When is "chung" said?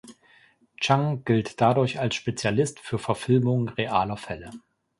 0.79-1.23